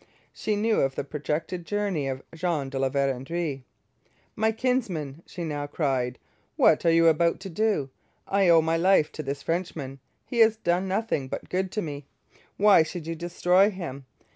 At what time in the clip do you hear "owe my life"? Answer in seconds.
8.49-9.11